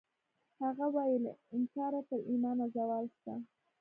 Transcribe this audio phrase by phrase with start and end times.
[0.63, 3.33] هغه وایی له انکاره تر ایمانه زوال شته